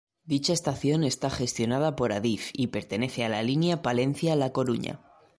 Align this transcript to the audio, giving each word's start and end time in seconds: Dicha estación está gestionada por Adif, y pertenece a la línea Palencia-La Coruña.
Dicha 0.25 0.51
estación 0.53 1.03
está 1.03 1.29
gestionada 1.29 1.95
por 1.95 2.11
Adif, 2.11 2.49
y 2.53 2.65
pertenece 2.67 3.23
a 3.23 3.29
la 3.29 3.43
línea 3.43 3.83
Palencia-La 3.83 4.51
Coruña. 4.51 4.99